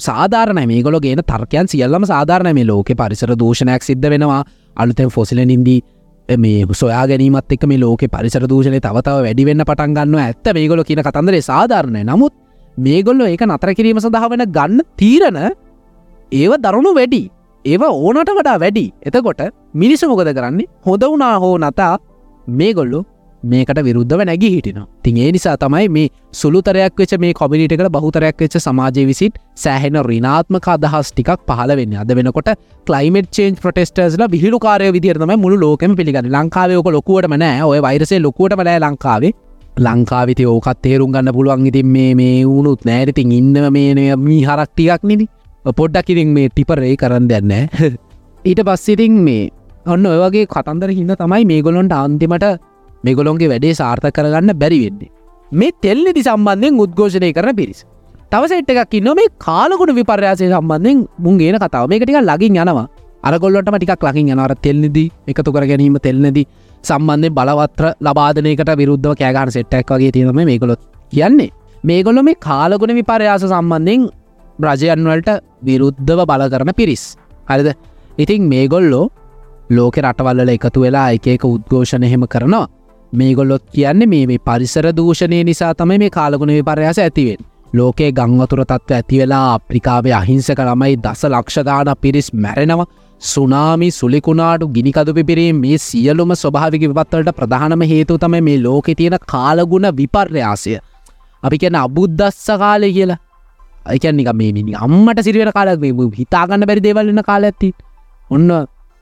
[0.00, 4.42] සාධාරන මේගොල ගෙන තර්කයන් සියල්ලම සාධාරන මේ ලෝක පරිසර දූෂණයක් සිද්ධ වෙනවා.
[4.76, 5.80] අලුතැන් ෆොසිල නින්දී
[6.28, 11.02] මේ සොයා ගැනීමත් එක් මේ ලෝක පරිසර දූෂණය තවතාව වැඩිවෙන්න පටන් ගන්න ඇත්ත මේගොල කියන
[11.02, 12.04] කතන්දරේ සාධාරණය.
[12.04, 12.32] නමුත්
[12.86, 15.38] මේගොල්ලො ඒක නතර කිරීම සඳහා වෙන ගන්න තීරණ
[16.32, 17.22] ඒව දරුණු වැඩි.
[17.64, 18.84] ඒව ඕනට වඩා වැඩි.
[19.08, 19.40] එතකොට
[19.74, 20.68] මිනිස්සු මොකද කරන්නේ?
[20.86, 21.94] හොඳ වුණා හෝ නතා
[22.60, 23.00] මේගොල්ලු
[23.42, 26.08] මේකට විරුද්ධව නැගි හිටින තින් ඒ නිසා තමයි මේ
[26.40, 31.94] සුළුතරයක් වෙච මේ කොමිනිිටකට බහුතරයක් වෙච්ච සමාජය විසිට සෑහෙන රිනාත්මක අදහස් ටිකක් පහල වෙන්න.
[32.02, 32.50] අද වෙනකොට
[32.86, 36.32] කලයිමට චේන් ප්‍රටෙස්ටර්ස්ල විහිලු කාරය විදිරතම මුළු ලෝකම පිළිගන්න.
[36.36, 37.62] ලංකාවයක ලොකුවට නෑ.
[37.70, 39.32] ඔය වෛරසේ ලොකුවට මනෑ ලංකාවේ.
[39.76, 45.28] ලංකාවිති ඕකත් තේරුම් ගන්න පුළුවන් ඉතින් මේ මේ වුණුත් නෑරිතින් ඉන්නව මේ මී හරක්ටියක් නිදි
[45.64, 47.52] පොඩ්ඩක් ඉතින් මේ ටිපරේ කරන්න දෙන්න
[48.48, 49.50] ඊට පස්සිතින් මේ
[49.86, 52.46] ඔන්න ඔයගේ කතන්දර හින්න තමයි මේගොලොන්ට අන්තිමට
[53.04, 55.10] මෙගොලොන්ගේ වැඩේ සාර්ථ කරගන්න බැරිවෙන්නේ.
[55.52, 57.84] මේ තෙල්නෙති සම්බන්ධයෙන් උද්ඝෝෂණය කරන පිරිස්.
[58.32, 61.88] තවසෙට් එකක් ඉන්න මේ කාලකුණ විපර්යාසය සම්බන්ධයෙන් මුන්ගේන කතාව.
[61.88, 62.86] මේක ටික ලගින් යනවා.
[63.22, 66.46] අරගොල්ලොටම ටිකක් ලකින් යනවර තෙල්නෙදී එකතු කර ගැනීම තෙල්නෙදී
[66.82, 70.80] සම්බන්ධය බලවත්‍ර ලබාධනයකට විරුද්ධව කෑගන සෙට්ටක් වගේ තියෙනම මේකොලොත්
[71.12, 71.50] කියන්නේ.
[71.84, 74.08] මේගොල්ලො මේ කාලගුණ විපර්යාස සම්බන්ධයෙන්
[74.58, 75.30] රජයන්වලට
[75.64, 77.04] විරුද්ධව බල කරන පිරිස්.
[77.48, 77.68] හරිද?
[78.18, 79.06] ඉතින් මේගොල්ලෝ
[79.70, 82.66] ලෝක රටවල්ල එකතු වෙලා එක එක උද්ඝෝෂණ එහෙම කරනවා.
[83.12, 89.20] මේගොල්ලොත් කියන්නේ මේ පරිසර දූෂණය නිසා තමයි මේ කාලගුණ විපර්යාස ඇතිවෙන් ලෝකේ ගංවතුර තත්ව ඇති
[89.20, 92.86] වෙලා අප්‍රිකාවේ අහිංසක ළමයි දස ලක්ෂදාන පිරිස් මැරෙනවා.
[93.20, 99.88] සුනාමි සුලිකුණාටු ගිනිකදු පිපිරීම මේ සියලුම ස්වභාවික විපත්වලට ප්‍රධානම හේතු තම මේ ලෝකෙ තියෙන කාලගුණ
[99.98, 100.78] විපර්යාසය.
[101.42, 103.18] අපි කියන අබුද්ධස්ස කාලය කියලා.
[103.86, 107.70] අයිකනික මේ මිනි අම්මට සිරිවෙන කාලක් මේ හිතාගන්න බැරි දේවල්න්න කාල ඇති
[108.30, 108.48] ඔන්න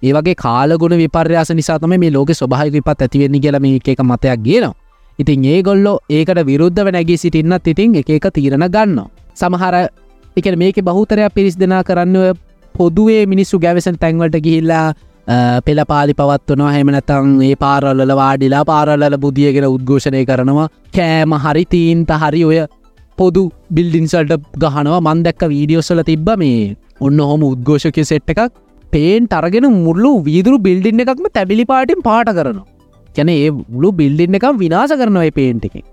[0.02, 4.74] ඒවගේ කාලගුණ විපර්යාස නිසාතම මේ ලෝක ස්වභායක විපත් ඇතිවෙන්නේ කියලම එක මතයක් ගේනවා.
[5.18, 8.98] ඉතින් ඒ ගොල්ලෝ ඒකට විරුද්ධව නැගී සිටින්නත් ඉතින් එක එක තීරණ ගන්න.
[9.36, 9.74] සමහර
[10.36, 12.47] එක මේක බහුතරයක් පිරිස් දෙනා කරන්න
[12.78, 14.86] පොදුවේ මිනිස්සු ගැවසන් තැන්වලට ගිහිල්ලා
[15.66, 16.72] පෙළ පාලි පවත්වනවා.
[16.76, 20.68] හෙමනතං ඒ පාරල්ල වාඩිලා පාරල්ල බුදියගෙන උද්ඝෝෂණය කරනවා.
[20.96, 22.60] කෑම හරි තීන්ත හරි ඔය
[23.18, 23.42] පොදු
[23.76, 24.32] බිල්ඩින්සල්ට
[24.64, 25.00] ගහනවා.
[25.08, 26.62] මන්දැක්ක වීඩියෝස්සල තිබ්බ මේ
[27.06, 28.42] ඔන්න හොම උද්ඝෝෂකය සෙට් එකක්.
[28.92, 32.66] පේන් ටරගෙන මුල්ලු වීදුරු බිල්ඩින්න එකක්ම තැබිලි පාටින් පාට කරනවා.
[33.16, 35.84] කැන ඒ මුළු බිල්ඩින්න එකම් විනාස කරනවයි පේන්ටිකින්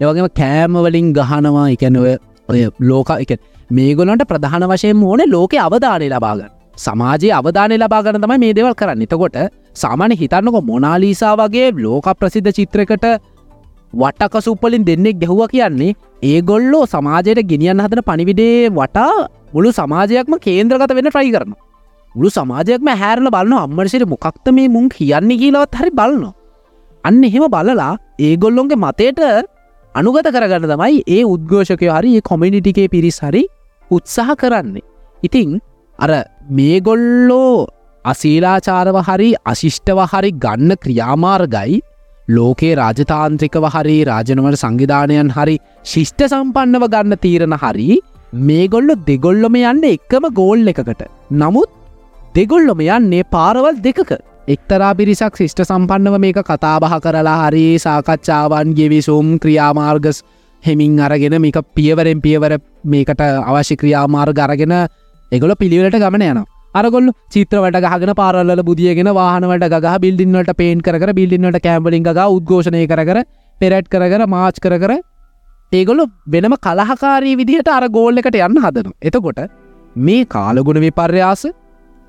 [0.00, 1.66] ඒවගේම කෑමවලින් ගහනවා.
[1.74, 2.14] එකැන ඔය
[2.48, 3.32] ඔය ලෝක එක
[3.70, 9.02] මේගොලන්ට ප්‍රධාන වශයෙන් ඕන ලෝක අවධානය ලබාගන්න සමාජයේ අවධානය ලබාගන්න තමයි මේ දෙවල් කරන්න.
[9.02, 9.36] එතකොට
[9.74, 13.06] සාමාන්‍ය හිතන්නක මොනාලීසා වගේ ලෝක ප්‍රසිද්ධ චිත්‍රකට
[13.92, 21.34] වටකසුප්පලින් දෙන්නෙක් ගැහුව කියන්නේ ඒගොල්ලෝ සමාජයට ගෙනියන් හදන පනිවිඩේ වටා මුළු සමාජයක්ම කේන්ද්‍රගත වෙන ට්‍රයි
[21.34, 21.52] කරන
[22.14, 26.32] මුළු සමාජයක්ම හැරල බලන්න අම්මරසිට මොකක්ත මේ මුන් කියන්න කියලවත් හරි බලනවා.
[27.04, 29.20] අන්න එහෙම බලලා ඒගොල්ලොන්ගේ මතයට
[29.94, 33.42] අනුගත කරගන්න තමයි ඒ උද්ඝෝෂකය හරි ඒ කොමිනිිටිකේ පිරිස් හරි
[33.90, 34.86] උත්සාහ කරන්නේ.
[35.22, 35.60] ඉතිං
[35.98, 36.10] අර
[36.50, 37.66] මේගොල්ලෝ
[38.04, 41.80] අසීලාචාරව හරි අශිෂ්ටව හරි ගන්න ක්‍රියාමාර්ගයි
[42.28, 47.98] ලෝකේ රාජතාන්ත්‍රිකව හරි රාජනවට සංවිධානයන් හරි ශිෂ්ට සම්පන්නව ගන්න තීරණ හරි
[48.48, 51.02] මේගොල්ලො දෙගොල්ලොම යන්න එක්කම ගෝල් එකකට.
[51.32, 51.70] නමුත්
[52.34, 54.10] දෙගොල්ලොම යන්නේ පාරවල් දෙකක
[54.48, 60.18] එක්තරා පිරිසක් ශිෂ්ට සම්පන්නව මේක කතාබහ කරලා හරි සාකච්ඡාවන් ගෙවිසුම් ක්‍රියාමාර්ගස්
[60.62, 64.76] හෙමින් අරගෙන මේක පියවරෙන් පියවර මේකට අවශ්‍ය ක්‍රියාමාර්ග අරගෙන
[65.32, 71.60] එගොල පිළිවෙලට ගමන යන අරගොල්ල චිත්‍රවට ගහගෙන පාරල්ල බුදියගෙන වාහනවට ගහ බිල්ඩින්නට පේන් කර බිල්ඩින්නට
[71.62, 73.22] කෑම්බලින් ග උද්ඝෝෂණය කර
[73.60, 74.94] පෙරට් කර මාච් කර කර
[75.72, 79.40] ඒගොලු වෙනම කලහකාරී විදිහට අර ගෝල් එකට යන්න හදනු එතකොට
[79.96, 81.44] මේ කාලගුණ විපර්යාස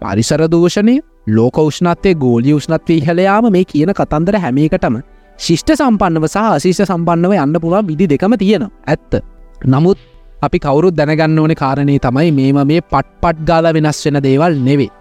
[0.01, 0.97] පරිසර දූෂණය
[1.29, 4.97] ලෝක උෂ්නත්වය ගෝලි උෂ්නත්වී හලයාම මේ කියන කතන්දර හැමේකටම
[5.37, 9.13] ශිෂ්ට සම්පන්නව සහ අශිෂ සම්පන්නව යන්න පුළුවන් විදි දෙකම තියෙන ඇත්ත.
[9.65, 9.99] නමුත්
[10.41, 14.91] අපි කවුරුත් දැනගන්න ඕන කාරණය තමයි මේම මේ පට් පට් ගාල වෙනස් වෙන දේවල් නෙවේ.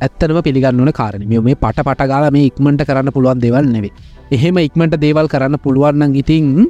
[0.00, 3.92] ඇත්තනම පිළිගන්න ඕන කාරණ මේ පට පටගාල මේ ඉක්මට කරන්න පුළුවන් දෙවල් නෙවේ.
[4.30, 6.66] එහෙම ඉක්මට දේවල් කරන්න පුළුවන්න්න ඉතිං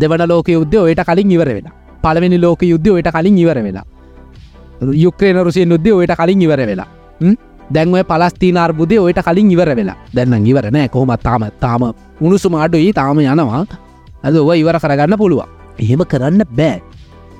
[0.00, 3.86] දෙවන ලෝක යුද්ධ ඔයට කලින් ඉවර වෙලා පළවෙනි ලෝක යුද්ධ ඔයට කලින් ඉවර වෙලා
[5.04, 6.88] යුක්‍රේන රුසිය යුද්ධ ඔයට කලින් ඉවර වෙලා
[7.74, 9.96] දැන්ව පලස්තිී අර්බුදය ඔයට කලින් ඉවර වෙලා.
[10.14, 11.82] දැන්න ඉවරනෑ කොහොමත් තාම තාම
[12.20, 13.64] උණුසුම අඩුයි තාම යනවා.
[14.24, 15.44] ඇද ඔව ඉවර කරගන්න පුළුව
[15.78, 16.80] එහෙම කරන්න බෑ.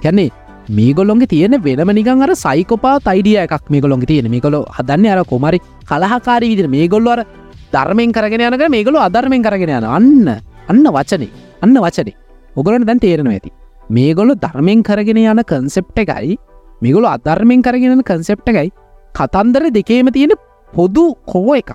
[0.03, 0.31] කැන්නේ
[0.71, 4.31] මේගොලොන්ගේ තියෙන වෙනම නිකන් අර සයිකෝපා තයිඩිය එකක් මේගොලොන්ග තියෙන.
[4.31, 5.61] මේකොලො හදන්න අර කොමරි
[5.91, 7.25] කලහකාරී විදිර මේගොල්ලොර
[7.73, 10.29] ධර්මයෙන් කරගෙන යනක මේගොලු අධර්මයෙන් කරගෙන යන අන්න
[10.69, 11.31] අන්න වචනේ.
[11.62, 12.17] අන්න වචනේ.
[12.57, 13.51] ඔගලට දැන් තේරෙනවා ඇති.
[13.91, 16.37] මේගොලු ධර්මයෙන් කරගෙන යන කන්සෙප්ට එකයි.
[16.83, 18.71] මිගොලු අධර්මයෙන් කරගෙන කන්සෙප්ට එකයි.
[19.18, 20.35] කතන්දර දෙකේම තියෙන
[20.72, 21.70] පොදු කෝ එක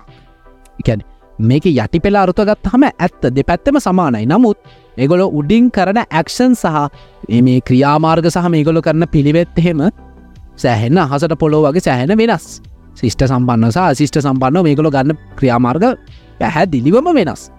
[0.80, 1.02] එකැන
[1.38, 4.26] මේක යටි පෙලා අරුතගත් හම ඇත්ත දෙ පැත්තම සමානයි.
[4.26, 4.58] නමුත්
[4.96, 6.76] එගොලො උඩින් කරන ඇක්ෂන් සහ
[7.42, 9.82] මේ ක්‍රියාමාර්ග සහ මේගොලො කරන පිළිවෙත් එහෙම
[10.56, 12.62] සෑහෙන්න හසට පොලෝ වගේ සෑහෙන වෙනස්.
[12.94, 15.84] ශිෂ්ට සම්පන්න සහ ශිෂ්ට සම්පන්න මේගොලො ගන්න ක්‍රියාමාර්ග
[16.38, 17.50] පැහැ දිලිවම වෙනස්.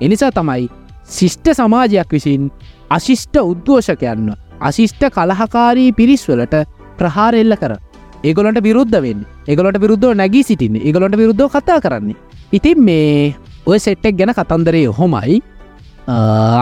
[0.00, 0.68] එනිසා තමයි
[1.08, 2.50] ශිෂ්ට සමාජයක් විසින්
[2.90, 6.54] අශිෂ්ට උද්ඝෝෂකයන්න අශිෂ්ට කලහකාරී පිරිස්වලට
[6.98, 7.78] ප්‍රහාර එල්ල කර
[8.24, 9.22] ඒගොලට විරුද්ධ වෙන්න.
[9.48, 10.76] ඒගොලට විරුද්ධ නැගී සිටින්න.
[10.76, 12.16] ඒගොලට විරුද්ධ කතා කරන්නේ.
[12.52, 13.34] ඉතින් මේ
[13.66, 15.40] ඔය සෙට්ටෙක් ගැන කතන්දරේ හොමයි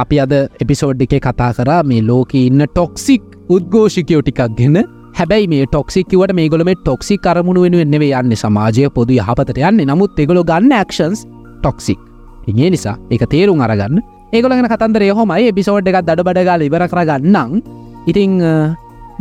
[0.03, 4.77] අපි අද එපිසෝඩ් එකේ කතා කර මේ ලෝක ඉන්න ටොක්සික් උද්ගෝෂිකයෝ ටිකක් ගෙන.
[5.19, 8.37] හැබැයි මේ ටොක්සික්වට මේ ගොල මේ ටොක්සි කරමුණු වෙනුවෙන් නෙවේ යන්න.
[8.45, 9.83] සමාජය පොදු යහපතට යන්න.
[9.91, 11.27] නමුත් එගොලො ගන්න ක්ෂන්ස්
[11.63, 11.99] ටොක්සික්
[12.49, 13.99] ඒ නිසා එක තේරුම් අරගන්න.
[14.33, 17.61] ඒගොලගෙන කතන්දරය හොමයි එපිසෝඩ් එකක් දඩ බඩගල ඉවර කරගන්නම්.
[18.07, 18.39] ඉතිං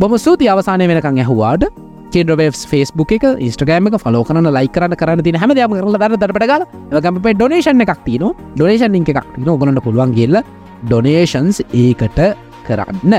[0.00, 1.64] බොම සූති අවසානය වෙනකං ඇහවාට.
[2.12, 6.14] කේඩවස් ෆස්බුක් එක ස්ටගෑම එක ෆලෝ කරන ලයි කරන්න කරන්න තින හැම දම කරල දර
[6.22, 6.64] දරටගල
[7.04, 10.38] ගමප ඩොනේෂන් එකක් තින ඩොනේෂන් එක එකක් තින ගොලට පුළුවන් කියල්ල
[10.82, 12.20] ඩොනේෂන්ස් ඒකට
[12.66, 13.14] කරන්න.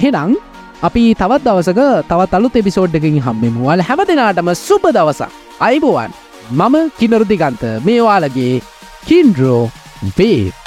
[0.00, 0.36] හෙනං
[0.82, 1.80] අපි තවත් දවසක
[2.10, 5.30] තවත් අලුත් එපිසෝඩ් එකින් හම්බෙමුවල් හැම දෙනාටම සුප දවසක්.
[5.60, 6.10] අයිබුවන්.
[6.50, 7.64] මම කිනරුදිගන්ත.
[7.86, 8.60] මේවාලගේ
[9.06, 9.62] කින්ඩරෝ
[10.18, 10.63] වේ